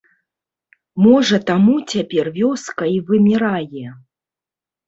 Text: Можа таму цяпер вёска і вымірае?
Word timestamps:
Можа 1.05 1.37
таму 1.49 1.75
цяпер 1.97 2.25
вёска 2.39 2.83
і 2.95 2.97
вымірае? 3.11 3.87